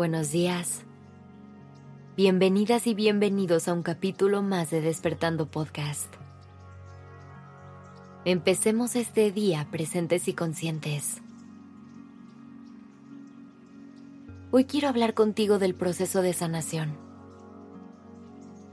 Buenos 0.00 0.32
días. 0.32 0.86
Bienvenidas 2.16 2.86
y 2.86 2.94
bienvenidos 2.94 3.68
a 3.68 3.74
un 3.74 3.82
capítulo 3.82 4.40
más 4.40 4.70
de 4.70 4.80
Despertando 4.80 5.50
Podcast. 5.50 6.10
Empecemos 8.24 8.96
este 8.96 9.30
día 9.30 9.68
presentes 9.70 10.26
y 10.26 10.32
conscientes. 10.32 11.20
Hoy 14.50 14.64
quiero 14.64 14.88
hablar 14.88 15.12
contigo 15.12 15.58
del 15.58 15.74
proceso 15.74 16.22
de 16.22 16.32
sanación. 16.32 16.96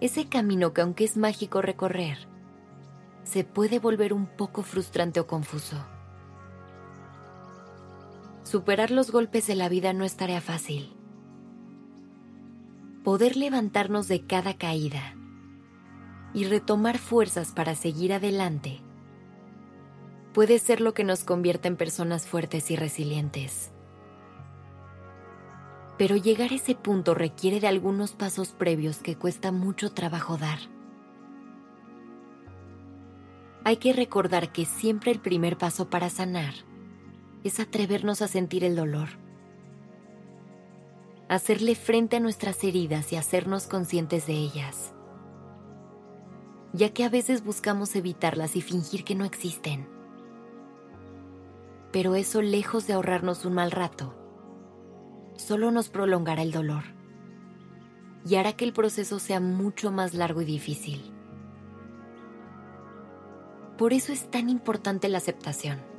Ese 0.00 0.28
camino 0.28 0.72
que 0.72 0.82
aunque 0.82 1.02
es 1.02 1.16
mágico 1.16 1.60
recorrer, 1.60 2.18
se 3.24 3.42
puede 3.42 3.80
volver 3.80 4.12
un 4.12 4.26
poco 4.28 4.62
frustrante 4.62 5.18
o 5.18 5.26
confuso. 5.26 5.76
Superar 8.44 8.92
los 8.92 9.10
golpes 9.10 9.48
de 9.48 9.56
la 9.56 9.68
vida 9.68 9.92
no 9.92 10.04
es 10.04 10.16
tarea 10.16 10.40
fácil 10.40 10.95
poder 13.06 13.36
levantarnos 13.36 14.08
de 14.08 14.26
cada 14.26 14.54
caída 14.54 15.14
y 16.34 16.42
retomar 16.42 16.98
fuerzas 16.98 17.52
para 17.52 17.76
seguir 17.76 18.12
adelante 18.12 18.80
puede 20.34 20.58
ser 20.58 20.80
lo 20.80 20.92
que 20.92 21.04
nos 21.04 21.22
convierta 21.22 21.68
en 21.68 21.76
personas 21.76 22.26
fuertes 22.26 22.68
y 22.72 22.74
resilientes. 22.74 23.70
Pero 25.96 26.16
llegar 26.16 26.50
a 26.50 26.56
ese 26.56 26.74
punto 26.74 27.14
requiere 27.14 27.60
de 27.60 27.68
algunos 27.68 28.10
pasos 28.10 28.48
previos 28.48 28.98
que 28.98 29.14
cuesta 29.14 29.52
mucho 29.52 29.92
trabajo 29.92 30.36
dar. 30.36 30.58
Hay 33.62 33.76
que 33.76 33.92
recordar 33.92 34.50
que 34.50 34.64
siempre 34.64 35.12
el 35.12 35.20
primer 35.20 35.56
paso 35.58 35.90
para 35.90 36.10
sanar 36.10 36.54
es 37.44 37.60
atrevernos 37.60 38.20
a 38.20 38.26
sentir 38.26 38.64
el 38.64 38.74
dolor 38.74 39.25
hacerle 41.28 41.74
frente 41.74 42.16
a 42.16 42.20
nuestras 42.20 42.62
heridas 42.62 43.12
y 43.12 43.16
hacernos 43.16 43.66
conscientes 43.66 44.26
de 44.26 44.34
ellas, 44.34 44.92
ya 46.72 46.90
que 46.92 47.04
a 47.04 47.08
veces 47.08 47.44
buscamos 47.44 47.96
evitarlas 47.96 48.54
y 48.56 48.62
fingir 48.62 49.04
que 49.04 49.14
no 49.14 49.24
existen. 49.24 49.88
Pero 51.92 52.14
eso 52.14 52.42
lejos 52.42 52.86
de 52.86 52.92
ahorrarnos 52.92 53.44
un 53.44 53.54
mal 53.54 53.70
rato, 53.70 54.14
solo 55.36 55.70
nos 55.70 55.88
prolongará 55.88 56.42
el 56.42 56.52
dolor 56.52 56.84
y 58.24 58.36
hará 58.36 58.52
que 58.54 58.64
el 58.64 58.72
proceso 58.72 59.18
sea 59.18 59.40
mucho 59.40 59.90
más 59.90 60.14
largo 60.14 60.42
y 60.42 60.44
difícil. 60.44 61.12
Por 63.78 63.92
eso 63.92 64.12
es 64.12 64.30
tan 64.30 64.48
importante 64.48 65.08
la 65.08 65.18
aceptación 65.18 65.95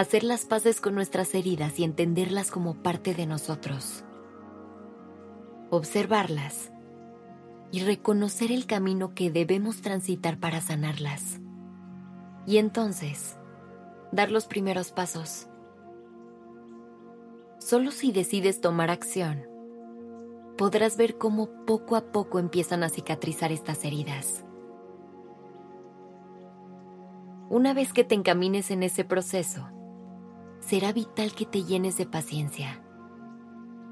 hacer 0.00 0.24
las 0.24 0.46
paces 0.46 0.80
con 0.80 0.94
nuestras 0.94 1.34
heridas 1.34 1.78
y 1.78 1.84
entenderlas 1.84 2.50
como 2.50 2.82
parte 2.82 3.14
de 3.14 3.26
nosotros. 3.26 4.02
Observarlas 5.68 6.72
y 7.70 7.80
reconocer 7.80 8.50
el 8.50 8.64
camino 8.64 9.14
que 9.14 9.30
debemos 9.30 9.82
transitar 9.82 10.38
para 10.38 10.62
sanarlas. 10.62 11.38
Y 12.46 12.56
entonces, 12.56 13.36
dar 14.10 14.30
los 14.30 14.46
primeros 14.46 14.90
pasos. 14.90 15.48
Solo 17.58 17.90
si 17.90 18.10
decides 18.10 18.62
tomar 18.62 18.90
acción, 18.90 19.46
podrás 20.56 20.96
ver 20.96 21.18
cómo 21.18 21.50
poco 21.66 21.94
a 21.94 22.10
poco 22.10 22.38
empiezan 22.38 22.82
a 22.84 22.88
cicatrizar 22.88 23.52
estas 23.52 23.84
heridas. 23.84 24.46
Una 27.50 27.74
vez 27.74 27.92
que 27.92 28.02
te 28.02 28.14
encamines 28.14 28.70
en 28.70 28.82
ese 28.82 29.04
proceso, 29.04 29.68
será 30.70 30.92
vital 30.92 31.34
que 31.34 31.46
te 31.46 31.64
llenes 31.64 31.96
de 31.96 32.06
paciencia, 32.06 32.80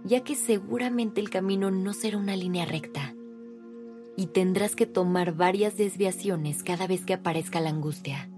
ya 0.04 0.22
que 0.22 0.36
seguramente 0.36 1.20
el 1.20 1.28
camino 1.28 1.72
no 1.72 1.92
será 1.92 2.16
una 2.18 2.36
línea 2.36 2.66
recta 2.66 3.16
y 4.16 4.26
tendrás 4.26 4.76
que 4.76 4.86
tomar 4.86 5.34
varias 5.34 5.76
desviaciones 5.76 6.62
cada 6.62 6.86
vez 6.86 7.04
que 7.04 7.14
aparezca 7.14 7.60
la 7.60 7.70
angustia, 7.70 8.30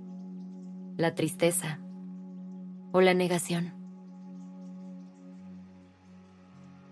la 0.97 1.15
tristeza 1.15 1.81
o 2.93 3.03
la 3.03 3.13
negación. 3.13 3.75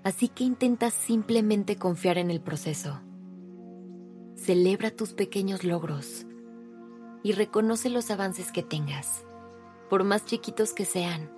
Así 0.04 0.28
que 0.28 0.44
intenta 0.44 0.90
simplemente 0.90 1.76
confiar 1.76 2.18
en 2.18 2.30
el 2.30 2.42
proceso. 2.42 3.00
Celebra 4.36 4.90
tus 4.90 5.14
pequeños 5.14 5.64
logros 5.64 6.26
y 7.22 7.32
reconoce 7.32 7.88
los 7.88 8.10
avances 8.10 8.52
que 8.52 8.62
tengas, 8.62 9.24
por 9.88 10.04
más 10.04 10.26
chiquitos 10.26 10.74
que 10.74 10.84
sean 10.84 11.37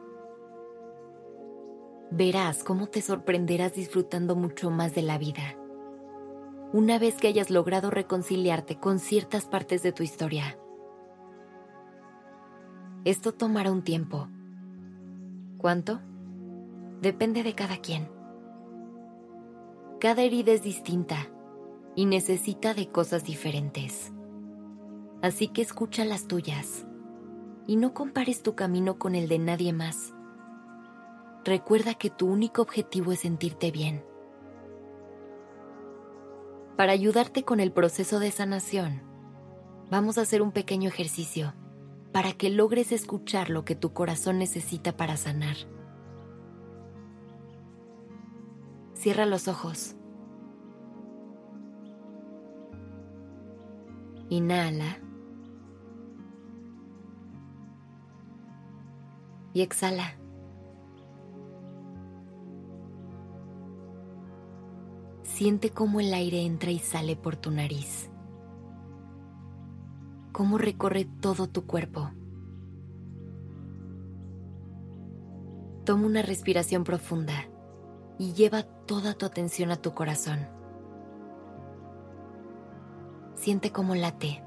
verás 2.10 2.64
cómo 2.64 2.88
te 2.88 3.02
sorprenderás 3.02 3.74
disfrutando 3.74 4.34
mucho 4.34 4.70
más 4.70 4.94
de 4.94 5.02
la 5.02 5.18
vida. 5.18 5.56
Una 6.72 6.98
vez 6.98 7.16
que 7.16 7.28
hayas 7.28 7.50
logrado 7.50 7.90
reconciliarte 7.90 8.78
con 8.78 8.98
ciertas 8.98 9.46
partes 9.46 9.82
de 9.82 9.92
tu 9.92 10.02
historia. 10.02 10.58
Esto 13.04 13.32
tomará 13.32 13.72
un 13.72 13.82
tiempo. 13.82 14.28
¿Cuánto? 15.58 16.00
Depende 17.00 17.42
de 17.42 17.54
cada 17.54 17.78
quien. 17.78 18.08
Cada 20.00 20.22
herida 20.22 20.52
es 20.52 20.62
distinta 20.62 21.16
y 21.94 22.06
necesita 22.06 22.74
de 22.74 22.88
cosas 22.88 23.24
diferentes. 23.24 24.12
Así 25.22 25.48
que 25.48 25.62
escucha 25.62 26.04
las 26.04 26.26
tuyas 26.26 26.86
y 27.66 27.76
no 27.76 27.94
compares 27.94 28.42
tu 28.42 28.54
camino 28.54 28.98
con 28.98 29.14
el 29.14 29.28
de 29.28 29.38
nadie 29.38 29.72
más 29.72 30.14
recuerda 31.44 31.94
que 31.94 32.10
tu 32.10 32.26
único 32.26 32.62
objetivo 32.62 33.12
es 33.12 33.20
sentirte 33.20 33.70
bien. 33.70 34.04
Para 36.76 36.92
ayudarte 36.92 37.44
con 37.44 37.60
el 37.60 37.72
proceso 37.72 38.20
de 38.20 38.30
sanación, 38.30 39.02
vamos 39.90 40.18
a 40.18 40.22
hacer 40.22 40.42
un 40.42 40.52
pequeño 40.52 40.88
ejercicio 40.88 41.54
para 42.12 42.32
que 42.32 42.50
logres 42.50 42.92
escuchar 42.92 43.50
lo 43.50 43.64
que 43.64 43.74
tu 43.74 43.92
corazón 43.92 44.38
necesita 44.38 44.96
para 44.96 45.16
sanar. 45.16 45.56
Cierra 48.94 49.26
los 49.26 49.48
ojos. 49.48 49.96
Inhala. 54.28 55.00
Y 59.52 59.62
exhala. 59.62 60.19
Siente 65.40 65.70
cómo 65.70 66.00
el 66.00 66.12
aire 66.12 66.42
entra 66.42 66.70
y 66.70 66.78
sale 66.78 67.16
por 67.16 67.34
tu 67.34 67.50
nariz. 67.50 68.10
Cómo 70.32 70.58
recorre 70.58 71.06
todo 71.06 71.46
tu 71.46 71.66
cuerpo. 71.66 72.10
Toma 75.86 76.04
una 76.04 76.20
respiración 76.20 76.84
profunda 76.84 77.48
y 78.18 78.34
lleva 78.34 78.64
toda 78.64 79.14
tu 79.14 79.24
atención 79.24 79.70
a 79.70 79.76
tu 79.76 79.94
corazón. 79.94 80.46
Siente 83.34 83.72
cómo 83.72 83.94
late. 83.94 84.44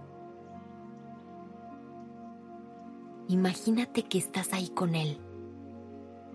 Imagínate 3.30 4.04
que 4.04 4.20
estás 4.20 4.54
ahí 4.54 4.70
con 4.70 4.94
él, 4.94 5.18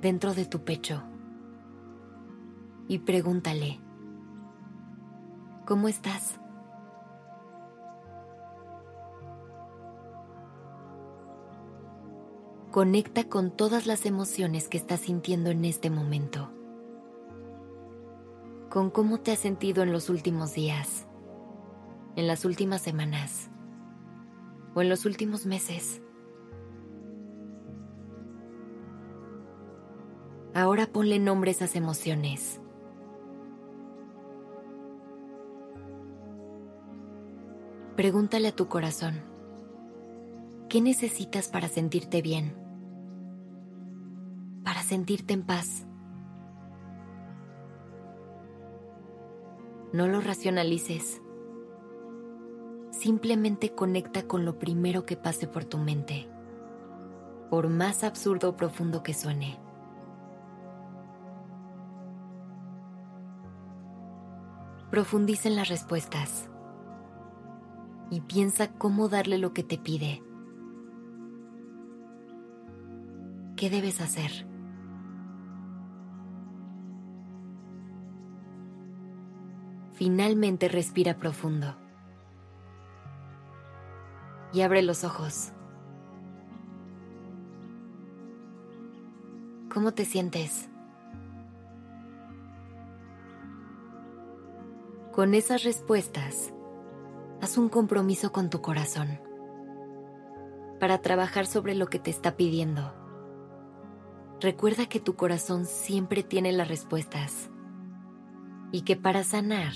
dentro 0.02 0.34
de 0.34 0.46
tu 0.46 0.64
pecho, 0.64 1.04
y 2.88 2.98
pregúntale, 2.98 3.82
¿Cómo 5.68 5.88
estás? 5.88 6.40
Conecta 12.70 13.28
con 13.28 13.50
todas 13.50 13.86
las 13.86 14.06
emociones 14.06 14.70
que 14.70 14.78
estás 14.78 15.00
sintiendo 15.00 15.50
en 15.50 15.66
este 15.66 15.90
momento. 15.90 16.50
Con 18.70 18.88
cómo 18.88 19.20
te 19.20 19.32
has 19.32 19.40
sentido 19.40 19.82
en 19.82 19.92
los 19.92 20.08
últimos 20.08 20.54
días, 20.54 21.06
en 22.16 22.26
las 22.26 22.46
últimas 22.46 22.80
semanas 22.80 23.50
o 24.74 24.80
en 24.80 24.88
los 24.88 25.04
últimos 25.04 25.44
meses. 25.44 26.00
Ahora 30.54 30.86
ponle 30.86 31.18
nombre 31.18 31.50
a 31.50 31.52
esas 31.52 31.76
emociones 31.76 32.58
Pregúntale 37.98 38.46
a 38.46 38.54
tu 38.54 38.68
corazón, 38.68 39.24
¿qué 40.68 40.80
necesitas 40.80 41.48
para 41.48 41.66
sentirte 41.66 42.22
bien? 42.22 42.54
Para 44.62 44.84
sentirte 44.84 45.34
en 45.34 45.42
paz. 45.42 45.84
No 49.92 50.06
lo 50.06 50.20
racionalices. 50.20 51.20
Simplemente 52.92 53.74
conecta 53.74 54.28
con 54.28 54.44
lo 54.44 54.60
primero 54.60 55.04
que 55.04 55.16
pase 55.16 55.48
por 55.48 55.64
tu 55.64 55.78
mente, 55.78 56.28
por 57.50 57.68
más 57.68 58.04
absurdo 58.04 58.50
o 58.50 58.56
profundo 58.56 59.02
que 59.02 59.12
suene. 59.12 59.58
Profundiza 64.88 65.48
en 65.48 65.56
las 65.56 65.68
respuestas 65.68 66.48
y 68.10 68.20
piensa 68.22 68.72
cómo 68.72 69.08
darle 69.08 69.38
lo 69.38 69.52
que 69.52 69.62
te 69.62 69.78
pide. 69.78 70.22
¿Qué 73.56 73.70
debes 73.70 74.00
hacer? 74.00 74.46
Finalmente 79.92 80.68
respira 80.68 81.18
profundo 81.18 81.74
y 84.52 84.60
abre 84.60 84.82
los 84.82 85.02
ojos. 85.02 85.52
¿Cómo 89.72 89.92
te 89.92 90.04
sientes? 90.04 90.68
Con 95.12 95.34
esas 95.34 95.64
respuestas, 95.64 96.52
haz 97.40 97.58
un 97.58 97.68
compromiso 97.68 98.32
con 98.32 98.50
tu 98.50 98.60
corazón 98.60 99.20
para 100.80 100.98
trabajar 100.98 101.46
sobre 101.46 101.74
lo 101.74 101.86
que 101.88 101.98
te 101.98 102.10
está 102.10 102.36
pidiendo. 102.36 102.94
Recuerda 104.40 104.86
que 104.86 105.00
tu 105.00 105.16
corazón 105.16 105.66
siempre 105.66 106.22
tiene 106.22 106.52
las 106.52 106.68
respuestas 106.68 107.50
y 108.70 108.82
que 108.82 108.96
para 108.96 109.24
sanar, 109.24 109.72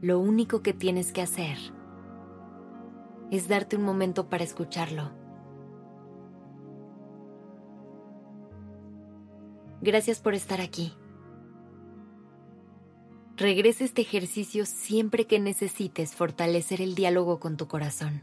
lo 0.00 0.20
único 0.20 0.62
que 0.62 0.72
tienes 0.72 1.12
que 1.12 1.22
hacer 1.22 1.56
es 3.30 3.48
darte 3.48 3.76
un 3.76 3.82
momento 3.82 4.28
para 4.28 4.44
escucharlo. 4.44 5.10
Gracias 9.80 10.20
por 10.20 10.34
estar 10.34 10.60
aquí. 10.60 10.92
Regresa 13.36 13.84
este 13.84 14.00
ejercicio 14.00 14.64
siempre 14.64 15.26
que 15.26 15.38
necesites 15.38 16.14
fortalecer 16.14 16.80
el 16.80 16.94
diálogo 16.94 17.38
con 17.38 17.58
tu 17.58 17.68
corazón. 17.68 18.22